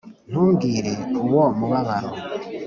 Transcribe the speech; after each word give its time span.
ntumbwire, 0.29 0.91
uwo 1.25 1.45
mubabaro, 1.59 2.09